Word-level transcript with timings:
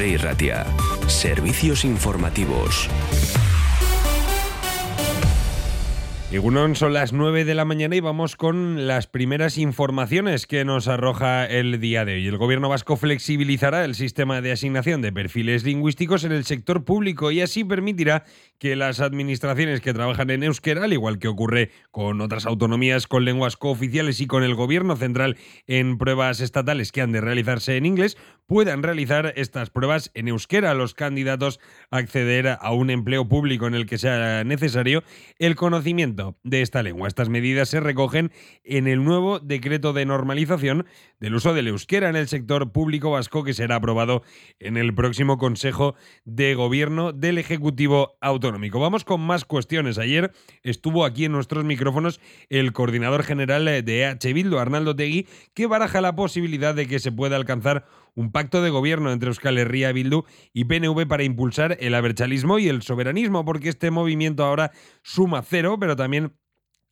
Rey 0.00 0.16
Ratia. 0.16 0.64
Servicios 1.08 1.84
informativos. 1.84 2.88
Y 6.32 6.38
son 6.76 6.92
las 6.92 7.12
9 7.12 7.44
de 7.44 7.56
la 7.56 7.64
mañana 7.64 7.96
y 7.96 8.00
vamos 8.00 8.36
con 8.36 8.86
las 8.86 9.08
primeras 9.08 9.58
informaciones 9.58 10.46
que 10.46 10.64
nos 10.64 10.86
arroja 10.86 11.44
el 11.44 11.80
día 11.80 12.04
de 12.04 12.14
hoy. 12.14 12.28
El 12.28 12.36
gobierno 12.36 12.68
vasco 12.68 12.96
flexibilizará 12.96 13.84
el 13.84 13.96
sistema 13.96 14.40
de 14.40 14.52
asignación 14.52 15.02
de 15.02 15.12
perfiles 15.12 15.64
lingüísticos 15.64 16.22
en 16.22 16.30
el 16.30 16.44
sector 16.44 16.84
público 16.84 17.32
y 17.32 17.40
así 17.40 17.64
permitirá 17.64 18.22
que 18.60 18.76
las 18.76 19.00
administraciones 19.00 19.80
que 19.80 19.92
trabajan 19.92 20.30
en 20.30 20.44
euskera, 20.44 20.84
al 20.84 20.92
igual 20.92 21.18
que 21.18 21.26
ocurre 21.26 21.72
con 21.90 22.20
otras 22.20 22.46
autonomías 22.46 23.08
con 23.08 23.24
lenguas 23.24 23.56
cooficiales 23.56 24.20
y 24.20 24.28
con 24.28 24.44
el 24.44 24.54
gobierno 24.54 24.94
central 24.94 25.36
en 25.66 25.98
pruebas 25.98 26.40
estatales 26.40 26.92
que 26.92 27.02
han 27.02 27.10
de 27.10 27.22
realizarse 27.22 27.76
en 27.76 27.86
inglés, 27.86 28.16
puedan 28.46 28.84
realizar 28.84 29.32
estas 29.34 29.70
pruebas 29.70 30.12
en 30.14 30.28
euskera. 30.28 30.74
Los 30.74 30.94
candidatos 30.94 31.58
acceder 31.90 32.56
a 32.60 32.72
un 32.72 32.90
empleo 32.90 33.28
público 33.28 33.66
en 33.66 33.74
el 33.74 33.86
que 33.86 33.98
sea 33.98 34.44
necesario 34.44 35.02
el 35.40 35.56
conocimiento 35.56 36.19
de 36.42 36.62
esta 36.62 36.82
lengua. 36.82 37.08
Estas 37.08 37.28
medidas 37.28 37.68
se 37.68 37.80
recogen 37.80 38.32
en 38.64 38.86
el 38.86 39.04
nuevo 39.04 39.38
decreto 39.38 39.92
de 39.92 40.06
normalización 40.06 40.86
del 41.18 41.34
uso 41.34 41.54
del 41.54 41.68
euskera 41.68 42.08
en 42.08 42.16
el 42.16 42.28
sector 42.28 42.72
público 42.72 43.10
vasco 43.10 43.44
que 43.44 43.54
será 43.54 43.76
aprobado 43.76 44.22
en 44.58 44.76
el 44.76 44.94
próximo 44.94 45.38
Consejo 45.38 45.94
de 46.24 46.54
Gobierno 46.54 47.12
del 47.12 47.38
Ejecutivo 47.38 48.16
Autonómico. 48.20 48.80
Vamos 48.80 49.04
con 49.04 49.20
más 49.20 49.44
cuestiones. 49.44 49.98
Ayer 49.98 50.32
estuvo 50.62 51.04
aquí 51.04 51.26
en 51.26 51.32
nuestros 51.32 51.64
micrófonos 51.64 52.20
el 52.48 52.72
coordinador 52.72 53.22
general 53.22 53.64
de 53.64 54.02
EH 54.02 54.32
Bildu, 54.32 54.58
Arnaldo 54.58 54.96
Tegui, 54.96 55.26
que 55.54 55.66
baraja 55.66 56.00
la 56.00 56.16
posibilidad 56.16 56.74
de 56.74 56.86
que 56.86 56.98
se 56.98 57.12
pueda 57.12 57.36
alcanzar 57.36 57.84
un 58.14 58.32
pacto 58.32 58.62
de 58.62 58.70
gobierno 58.70 59.12
entre 59.12 59.28
Euskal 59.28 59.58
Herria, 59.58 59.92
Bildu 59.92 60.24
y 60.52 60.64
PNV 60.64 61.06
para 61.06 61.24
impulsar 61.24 61.76
el 61.80 61.94
aberchalismo 61.94 62.58
y 62.58 62.68
el 62.68 62.82
soberanismo, 62.82 63.44
porque 63.44 63.68
este 63.68 63.90
movimiento 63.90 64.44
ahora 64.44 64.72
suma 65.02 65.42
cero, 65.42 65.78
pero 65.78 65.96
también 65.96 66.34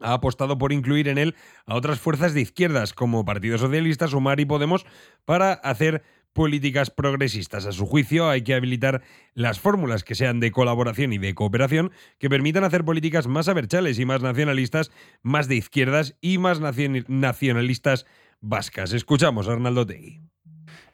ha 0.00 0.12
apostado 0.12 0.58
por 0.58 0.72
incluir 0.72 1.08
en 1.08 1.18
él 1.18 1.34
a 1.66 1.74
otras 1.74 1.98
fuerzas 1.98 2.34
de 2.34 2.42
izquierdas 2.42 2.92
como 2.92 3.24
Partido 3.24 3.58
Socialista, 3.58 4.08
Sumar 4.08 4.40
y 4.40 4.44
Podemos 4.44 4.84
para 5.24 5.52
hacer 5.52 6.02
políticas 6.36 6.90
progresistas. 6.90 7.66
A 7.66 7.72
su 7.72 7.86
juicio, 7.86 8.28
hay 8.28 8.42
que 8.42 8.54
habilitar 8.54 9.02
las 9.34 9.58
fórmulas 9.58 10.04
que 10.04 10.14
sean 10.14 10.38
de 10.38 10.52
colaboración 10.52 11.12
y 11.14 11.18
de 11.18 11.34
cooperación 11.34 11.90
que 12.18 12.28
permitan 12.28 12.62
hacer 12.62 12.84
políticas 12.84 13.26
más 13.26 13.48
aberchales 13.48 13.98
y 13.98 14.04
más 14.04 14.20
nacionalistas, 14.20 14.92
más 15.22 15.48
de 15.48 15.56
izquierdas 15.56 16.14
y 16.20 16.36
más 16.38 16.60
nacionalistas 16.60 18.06
vascas. 18.40 18.92
Escuchamos 18.92 19.48
a 19.48 19.52
Arnaldo 19.52 19.86
Tegui. 19.86 20.20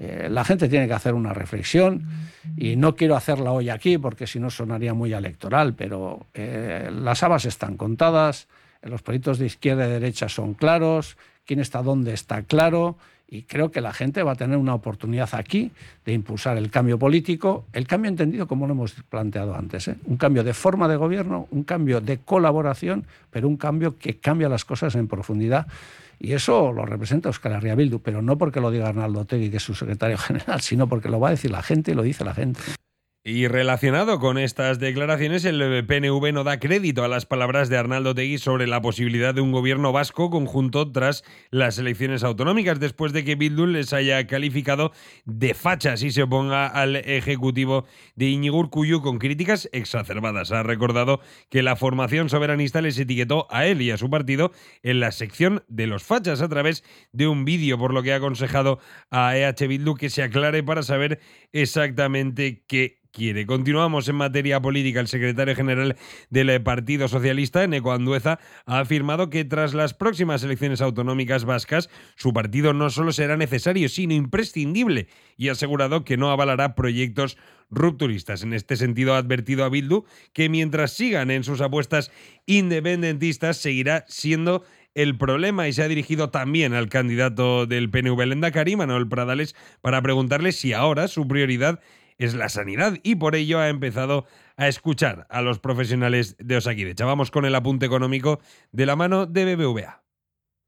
Eh, 0.00 0.28
la 0.30 0.44
gente 0.44 0.68
tiene 0.68 0.86
que 0.86 0.94
hacer 0.94 1.14
una 1.14 1.34
reflexión 1.34 2.06
y 2.56 2.76
no 2.76 2.94
quiero 2.94 3.16
hacerla 3.16 3.50
hoy 3.50 3.68
aquí 3.68 3.98
porque 3.98 4.28
si 4.28 4.38
no 4.38 4.48
sonaría 4.48 4.94
muy 4.94 5.12
electoral, 5.12 5.74
pero 5.74 6.26
eh, 6.34 6.88
las 6.92 7.24
habas 7.24 7.44
están 7.44 7.76
contadas, 7.76 8.46
los 8.82 9.02
proyectos 9.02 9.38
de 9.38 9.46
izquierda 9.46 9.88
y 9.88 9.90
derecha 9.90 10.28
son 10.28 10.54
claros, 10.54 11.16
quién 11.44 11.58
está 11.58 11.82
dónde 11.82 12.14
está 12.14 12.42
claro 12.42 12.96
y 13.30 13.42
creo 13.42 13.70
que 13.70 13.80
la 13.80 13.92
gente 13.92 14.22
va 14.22 14.32
a 14.32 14.36
tener 14.36 14.56
una 14.56 14.74
oportunidad 14.74 15.28
aquí 15.34 15.70
de 16.04 16.12
impulsar 16.14 16.56
el 16.56 16.70
cambio 16.70 16.98
político, 16.98 17.66
el 17.72 17.86
cambio 17.86 18.08
entendido 18.08 18.46
como 18.46 18.66
lo 18.66 18.72
hemos 18.72 18.94
planteado 19.08 19.54
antes, 19.54 19.88
¿eh? 19.88 19.96
un 20.06 20.16
cambio 20.16 20.42
de 20.42 20.54
forma 20.54 20.88
de 20.88 20.96
gobierno, 20.96 21.46
un 21.50 21.64
cambio 21.64 22.00
de 22.00 22.18
colaboración, 22.18 23.04
pero 23.30 23.46
un 23.46 23.58
cambio 23.58 23.98
que 23.98 24.16
cambia 24.16 24.48
las 24.48 24.64
cosas 24.64 24.94
en 24.94 25.08
profundidad 25.08 25.66
y 26.18 26.32
eso 26.32 26.72
lo 26.72 26.84
representa 26.84 27.28
Oscar 27.28 27.52
Arria 27.52 27.74
Bildu, 27.74 28.00
pero 28.00 28.22
no 28.22 28.38
porque 28.38 28.60
lo 28.60 28.70
diga 28.70 28.88
Arnaldo 28.88 29.24
Tegui, 29.24 29.50
que 29.50 29.58
es 29.58 29.62
su 29.62 29.74
secretario 29.74 30.18
general, 30.18 30.60
sino 30.62 30.88
porque 30.88 31.08
lo 31.08 31.20
va 31.20 31.28
a 31.28 31.32
decir 31.32 31.50
la 31.50 31.62
gente 31.62 31.92
y 31.92 31.94
lo 31.94 32.02
dice 32.02 32.24
la 32.24 32.34
gente. 32.34 32.60
Y 33.24 33.48
relacionado 33.48 34.20
con 34.20 34.38
estas 34.38 34.78
declaraciones, 34.78 35.44
el 35.44 35.84
PNV 35.86 36.32
no 36.32 36.44
da 36.44 36.60
crédito 36.60 37.02
a 37.02 37.08
las 37.08 37.26
palabras 37.26 37.68
de 37.68 37.76
Arnaldo 37.76 38.14
Tegui 38.14 38.38
sobre 38.38 38.68
la 38.68 38.80
posibilidad 38.80 39.34
de 39.34 39.40
un 39.40 39.50
gobierno 39.50 39.92
vasco 39.92 40.30
conjunto 40.30 40.90
tras 40.92 41.24
las 41.50 41.78
elecciones 41.78 42.22
autonómicas, 42.22 42.78
después 42.78 43.12
de 43.12 43.24
que 43.24 43.34
Bildu 43.34 43.66
les 43.66 43.92
haya 43.92 44.24
calificado 44.28 44.92
de 45.24 45.52
fachas 45.54 46.04
y 46.04 46.12
se 46.12 46.22
oponga 46.22 46.68
al 46.68 46.94
ejecutivo 46.94 47.86
de 48.14 48.26
Iñigur 48.26 48.70
Cuyo 48.70 49.02
con 49.02 49.18
críticas 49.18 49.68
exacerbadas. 49.72 50.52
Ha 50.52 50.62
recordado 50.62 51.20
que 51.50 51.64
la 51.64 51.74
formación 51.74 52.28
soberanista 52.28 52.80
les 52.80 52.98
etiquetó 52.98 53.48
a 53.50 53.66
él 53.66 53.82
y 53.82 53.90
a 53.90 53.98
su 53.98 54.08
partido 54.08 54.52
en 54.84 55.00
la 55.00 55.10
sección 55.10 55.64
de 55.66 55.88
los 55.88 56.04
fachas 56.04 56.40
a 56.40 56.48
través 56.48 56.84
de 57.12 57.26
un 57.26 57.44
vídeo, 57.44 57.78
por 57.78 57.92
lo 57.92 58.02
que 58.04 58.12
ha 58.12 58.16
aconsejado 58.16 58.78
a 59.10 59.36
EH 59.36 59.66
Bildu 59.66 59.96
que 59.96 60.08
se 60.08 60.22
aclare 60.22 60.62
para 60.62 60.84
saber 60.84 61.18
exactamente 61.52 62.64
qué 62.68 62.98
Continuamos 63.46 64.08
en 64.08 64.14
materia 64.14 64.60
política. 64.60 65.00
El 65.00 65.08
secretario 65.08 65.56
general 65.56 65.96
del 66.30 66.62
Partido 66.62 67.08
Socialista, 67.08 67.64
Eneco 67.64 67.90
Andueza, 67.90 68.38
ha 68.64 68.78
afirmado 68.78 69.28
que 69.28 69.44
tras 69.44 69.74
las 69.74 69.92
próximas 69.92 70.44
elecciones 70.44 70.80
autonómicas 70.80 71.44
vascas, 71.44 71.90
su 72.14 72.32
partido 72.32 72.72
no 72.74 72.90
solo 72.90 73.10
será 73.10 73.36
necesario, 73.36 73.88
sino 73.88 74.14
imprescindible, 74.14 75.08
y 75.36 75.48
ha 75.48 75.52
asegurado 75.52 76.04
que 76.04 76.16
no 76.16 76.30
avalará 76.30 76.76
proyectos 76.76 77.36
rupturistas. 77.70 78.44
En 78.44 78.54
este 78.54 78.76
sentido, 78.76 79.14
ha 79.14 79.18
advertido 79.18 79.64
a 79.64 79.68
Bildu 79.68 80.04
que 80.32 80.48
mientras 80.48 80.92
sigan 80.92 81.32
en 81.32 81.42
sus 81.42 81.60
apuestas 81.60 82.12
independentistas, 82.46 83.56
seguirá 83.56 84.04
siendo 84.06 84.62
el 84.94 85.18
problema 85.18 85.66
y 85.66 85.72
se 85.72 85.82
ha 85.82 85.88
dirigido 85.88 86.30
también 86.30 86.72
al 86.72 86.88
candidato 86.88 87.66
del 87.66 87.90
PNV 87.90 88.26
Lendakari, 88.26 88.76
Manuel 88.76 89.08
Pradales, 89.08 89.56
para 89.80 90.02
preguntarle 90.02 90.52
si 90.52 90.72
ahora 90.72 91.08
su 91.08 91.26
prioridad 91.26 91.80
es 92.18 92.34
la 92.34 92.48
sanidad 92.48 92.98
y 93.02 93.14
por 93.14 93.34
ello 93.34 93.60
ha 93.60 93.68
empezado 93.68 94.26
a 94.56 94.68
escuchar 94.68 95.26
a 95.30 95.40
los 95.40 95.58
profesionales 95.60 96.36
de 96.38 96.56
Osakidecha. 96.56 97.04
Vamos 97.04 97.30
con 97.30 97.44
el 97.44 97.54
apunte 97.54 97.86
económico 97.86 98.40
de 98.72 98.86
la 98.86 98.96
mano 98.96 99.26
de 99.26 99.54
BBVA. 99.54 100.02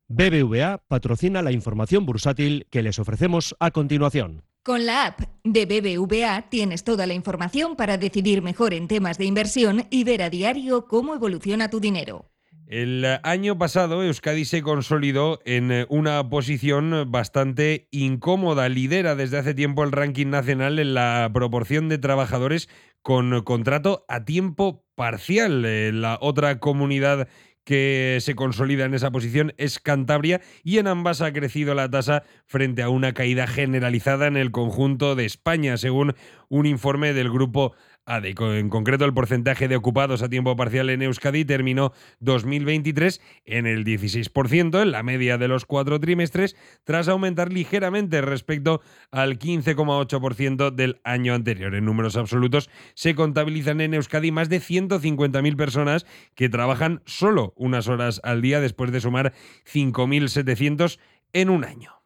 BBVA 0.09 0.79
patrocina 0.89 1.43
la 1.43 1.53
información 1.53 2.07
bursátil 2.07 2.67
que 2.71 2.83
les 2.83 2.99
ofrecemos 2.99 3.55
a 3.61 3.71
continuación. 3.71 4.45
Con 4.63 4.85
la 4.85 5.07
app 5.07 5.21
de 5.43 5.67
BBVA 5.67 6.51
tienes 6.51 6.85
toda 6.85 7.07
la 7.07 7.15
información 7.15 7.77
para 7.77 7.97
decidir 7.97 8.43
mejor 8.43 8.75
en 8.75 8.89
temas 8.89 9.19
de 9.19 9.25
inversión 9.25 9.87
y 9.89 10.05
ver 10.05 10.23
a 10.23 10.31
diario 10.31 10.87
cómo 10.87 11.15
evoluciona 11.15 11.71
tu 11.71 11.81
dinero. 11.81 12.30
El 12.71 13.05
año 13.25 13.59
pasado 13.59 14.05
Euskadi 14.05 14.45
se 14.45 14.63
consolidó 14.63 15.41
en 15.45 15.73
eh, 15.73 15.87
una 15.89 16.31
posición 16.31 17.11
bastante 17.11 17.89
incómoda. 17.91 18.69
Lidera 18.69 19.17
desde 19.17 19.39
hace 19.39 19.55
tiempo 19.55 19.83
el 19.83 19.91
ranking 19.91 20.29
nacional 20.29 20.79
en 20.79 20.95
la 20.95 21.29
proporción 21.35 21.89
de 21.89 21.99
trabajadores 21.99 22.69
con 23.03 23.43
contrato 23.43 24.05
a 24.07 24.25
tiempo 24.25 24.85
parcial. 24.95 25.65
Eh, 25.65 25.91
la 25.93 26.17
otra 26.21 26.61
comunidad 26.61 27.27
que 27.65 28.19
se 28.21 28.37
consolida 28.37 28.85
en 28.85 28.95
esa 28.95 29.11
posición 29.11 29.53
es 29.57 29.81
Cantabria 29.81 30.41
y 30.63 30.79
en 30.79 30.87
ambas 30.87 31.23
ha 31.23 31.33
crecido 31.33 31.75
la 31.75 31.91
tasa 31.91 32.23
frente 32.47 32.83
a 32.83 32.89
una 32.89 33.15
caída 33.15 33.49
generalizada 33.49 34.29
en 34.29 34.37
el 34.37 34.53
conjunto 34.53 35.17
de 35.17 35.25
España, 35.25 35.77
según 35.77 36.15
un 36.49 36.67
informe 36.67 37.15
del 37.15 37.31
grupo 37.31 37.75
en 38.07 38.69
concreto, 38.71 39.05
el 39.05 39.15
porcentaje 39.15 39.69
de 39.69 39.77
ocupados 39.77 40.23
a 40.23 40.29
tiempo 40.29 40.57
parcial 40.57 40.91
en 40.91 41.03
Euskadi 41.03 41.45
terminó 41.45 41.93
2023 42.19 43.21
en 43.45 43.67
el 43.67 43.85
16%, 43.85 44.83
en 44.83 44.91
la 44.91 45.03
media 45.03 45.39
de 45.39 45.47
los 45.49 45.65
cuatro 45.65 46.01
trimestres, 46.01 46.57
tras 46.85 47.09
aumentar 47.09 47.53
ligeramente 47.53 48.21
respecto 48.21 48.81
al 49.13 49.39
15,8% 49.39 50.71
del 50.75 51.01
año 51.05 51.35
anterior. 51.35 51.75
En 51.75 51.85
números 51.85 52.17
absolutos, 52.17 52.69
se 52.95 53.15
contabilizan 53.15 53.81
en 53.81 53.95
Euskadi 53.95 54.33
más 54.33 54.49
de 54.49 54.61
150.000 54.61 55.57
personas 55.57 56.07
que 56.35 56.49
trabajan 56.49 57.03
solo 57.07 57.53
unas 57.57 57.87
horas 57.87 58.21
al 58.25 58.43
día 58.43 58.61
después 58.61 58.91
de 58.91 59.01
sumar 59.01 59.33
5.700 59.73 60.99
en 61.33 61.51
un 61.51 61.65
año. 61.65 62.03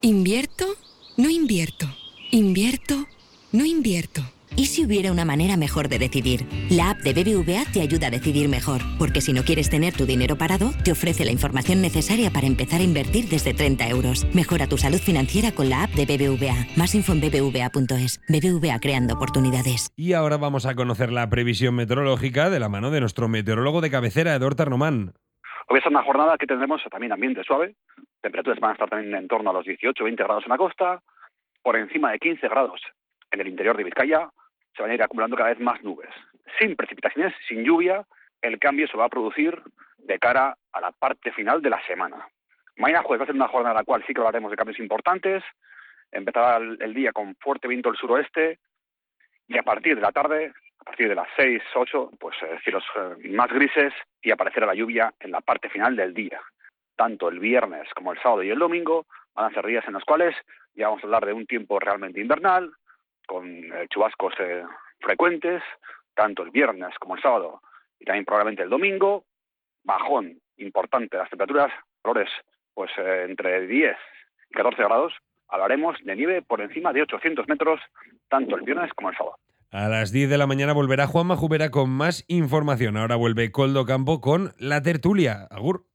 ¿Invierto? 0.00 0.64
No 1.18 1.28
invierto. 1.28 1.86
¿Invierto? 2.30 3.06
No 3.52 3.64
invierto. 3.64 4.22
¿Y 4.58 4.66
si 4.66 4.86
hubiera 4.86 5.12
una 5.12 5.26
manera 5.26 5.58
mejor 5.58 5.88
de 5.88 5.98
decidir? 5.98 6.46
La 6.70 6.90
app 6.92 7.00
de 7.00 7.12
BBVA 7.12 7.70
te 7.70 7.82
ayuda 7.82 8.06
a 8.06 8.10
decidir 8.10 8.48
mejor, 8.48 8.80
porque 8.98 9.20
si 9.20 9.34
no 9.34 9.42
quieres 9.42 9.68
tener 9.68 9.92
tu 9.92 10.06
dinero 10.06 10.36
parado, 10.36 10.70
te 10.82 10.92
ofrece 10.92 11.26
la 11.26 11.30
información 11.30 11.82
necesaria 11.82 12.30
para 12.30 12.46
empezar 12.46 12.80
a 12.80 12.84
invertir 12.84 13.28
desde 13.28 13.52
30 13.52 13.86
euros. 13.88 14.24
Mejora 14.34 14.66
tu 14.66 14.78
salud 14.78 14.96
financiera 14.96 15.52
con 15.52 15.68
la 15.68 15.84
app 15.84 15.90
de 15.90 16.06
BBVA. 16.08 16.72
Más 16.74 16.94
info 16.94 17.12
en 17.12 17.20
bbva.es. 17.20 18.18
BBVA 18.32 18.80
creando 18.80 19.12
oportunidades. 19.16 19.92
Y 19.94 20.14
ahora 20.14 20.38
vamos 20.38 20.64
a 20.64 20.74
conocer 20.74 21.12
la 21.12 21.28
previsión 21.28 21.74
meteorológica 21.74 22.48
de 22.48 22.58
la 22.58 22.70
mano 22.70 22.90
de 22.90 23.00
nuestro 23.00 23.28
meteorólogo 23.28 23.82
de 23.82 23.90
cabecera, 23.90 24.34
Eduardo 24.34 24.56
Tarnomán. 24.56 25.12
Hoy 25.68 25.80
es 25.80 25.86
una 25.86 26.02
jornada 26.02 26.38
que 26.38 26.46
tendremos 26.46 26.80
también 26.90 27.12
ambiente 27.12 27.44
suave. 27.44 27.76
Temperaturas 28.22 28.58
van 28.60 28.70
a 28.70 28.72
estar 28.72 28.88
también 28.88 29.14
en 29.16 29.28
torno 29.28 29.50
a 29.50 29.52
los 29.52 29.66
18-20 29.66 30.16
grados 30.16 30.44
en 30.44 30.50
la 30.50 30.56
costa, 30.56 31.02
por 31.62 31.76
encima 31.76 32.10
de 32.12 32.18
15 32.20 32.48
grados 32.48 32.80
en 33.32 33.40
el 33.40 33.48
interior 33.48 33.76
de 33.76 33.84
Vizcaya 33.84 34.30
se 34.76 34.82
van 34.82 34.90
a 34.90 34.94
ir 34.94 35.02
acumulando 35.02 35.36
cada 35.36 35.50
vez 35.50 35.60
más 35.60 35.82
nubes. 35.82 36.10
Sin 36.58 36.76
precipitaciones, 36.76 37.34
sin 37.48 37.64
lluvia, 37.64 38.04
el 38.42 38.58
cambio 38.58 38.86
se 38.88 38.96
va 38.96 39.06
a 39.06 39.08
producir 39.08 39.60
de 39.98 40.18
cara 40.18 40.56
a 40.72 40.80
la 40.80 40.92
parte 40.92 41.32
final 41.32 41.62
de 41.62 41.70
la 41.70 41.84
semana. 41.86 42.28
Mañana 42.76 43.02
jueves 43.02 43.20
va 43.20 43.24
a 43.24 43.26
ser 43.26 43.34
una 43.34 43.48
jornada 43.48 43.72
en 43.72 43.78
la 43.78 43.84
cual 43.84 44.04
sí 44.06 44.12
que 44.12 44.20
hablaremos 44.20 44.50
de 44.50 44.56
cambios 44.56 44.78
importantes. 44.78 45.42
empezará 46.12 46.58
el, 46.58 46.94
día 46.94 47.12
con 47.12 47.34
fuerte 47.36 47.68
viento 47.68 47.88
del 47.88 47.98
suroeste 47.98 48.58
y 49.48 49.58
a 49.58 49.62
partir 49.62 49.96
de 49.96 50.02
la 50.02 50.12
tarde, 50.12 50.52
a 50.80 50.84
partir 50.84 51.08
de 51.08 51.14
las 51.14 51.28
6, 51.36 51.62
8, 51.74 52.10
pues 52.18 52.36
eh, 52.42 52.58
cielos 52.62 52.84
eh, 52.96 53.28
más 53.30 53.48
grises 53.48 53.92
y 54.22 54.30
aparecerá 54.30 54.66
la 54.66 54.74
lluvia 54.74 55.12
en 55.20 55.30
la 55.30 55.40
parte 55.40 55.70
final 55.70 55.96
del 55.96 56.12
día. 56.12 56.40
Tanto 56.96 57.28
el 57.28 57.38
viernes 57.38 57.88
como 57.94 58.12
el 58.12 58.20
sábado 58.20 58.42
y 58.42 58.50
el 58.50 58.58
domingo 58.58 59.06
van 59.34 59.50
a 59.50 59.54
ser 59.54 59.66
días 59.66 59.84
en 59.86 59.94
los 59.94 60.04
cuales 60.04 60.34
ya 60.74 60.88
vamos 60.88 61.02
a 61.02 61.06
hablar 61.06 61.26
de 61.26 61.32
un 61.32 61.46
tiempo 61.46 61.78
realmente 61.78 62.20
invernal, 62.20 62.72
con 63.26 63.46
eh, 63.46 63.86
chubascos 63.90 64.34
frecuentes, 65.00 65.62
tanto 66.14 66.42
el 66.42 66.50
viernes 66.50 66.94
como 66.98 67.16
el 67.16 67.22
sábado 67.22 67.60
y 67.98 68.04
también 68.04 68.24
probablemente 68.24 68.62
el 68.62 68.70
domingo, 68.70 69.24
bajón 69.84 70.40
importante 70.58 71.16
las 71.16 71.28
temperaturas, 71.28 71.72
valores 72.02 72.30
pues 72.74 72.90
entre 72.98 73.66
10 73.66 73.96
y 74.50 74.54
14 74.54 74.82
grados, 74.82 75.12
hablaremos 75.48 75.96
de 76.04 76.14
nieve 76.14 76.42
por 76.42 76.60
encima 76.60 76.92
de 76.92 77.02
800 77.02 77.48
metros, 77.48 77.80
tanto 78.28 78.56
el 78.56 78.62
viernes 78.62 78.92
como 78.94 79.10
el 79.10 79.16
sábado. 79.16 79.36
A 79.70 79.88
las 79.88 80.12
10 80.12 80.30
de 80.30 80.38
la 80.38 80.46
mañana 80.46 80.72
volverá 80.72 81.06
Juan 81.06 81.26
Majubera 81.26 81.70
con 81.70 81.90
más 81.90 82.24
información. 82.28 82.96
Ahora 82.96 83.16
vuelve 83.16 83.50
Coldo 83.50 83.84
Campo 83.84 84.20
con 84.20 84.52
la 84.58 84.82
tertulia. 84.82 85.46
Agur. 85.50 85.86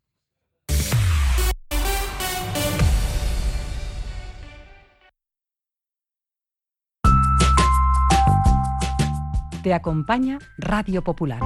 Te 9.61 9.75
acompaña 9.75 10.39
Radio 10.57 11.03
Popular. 11.03 11.39